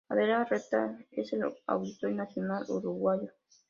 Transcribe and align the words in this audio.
Adela 0.09 0.43
Reta 0.45 0.97
es 1.11 1.31
el 1.33 1.43
auditorio 1.67 2.15
nacional 2.15 2.65
uruguayo. 2.69 3.29